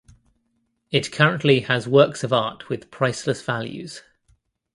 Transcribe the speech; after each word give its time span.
It 0.89 1.11
currently 1.11 1.59
has 1.59 1.87
works 1.87 2.23
of 2.23 2.33
art 2.33 2.69
with 2.69 2.89
priceless 2.89 3.43
values. 3.43 4.01